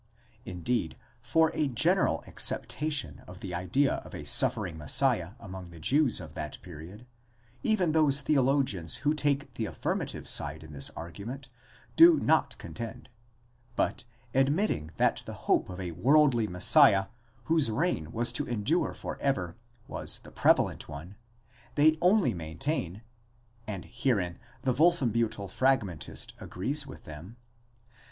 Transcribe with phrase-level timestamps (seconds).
[0.47, 5.79] 9 Indeed, for a general acceptation of the idea of a suffering Messiah among the
[5.79, 7.05] Jews of that period,
[7.61, 11.49] even those theologians who take the affirmative side in this argument
[11.95, 13.09] do not contend;
[13.75, 14.03] but,
[14.33, 17.05] admitting that the hope of a worldly Messiah
[17.43, 19.55] whose reign was to endure for ever,
[19.87, 21.15] was the prevalent one,
[21.75, 23.03] they only maintain
[23.67, 27.37] (and herein the Wolfen biittel Fragmentist agrees with them)#!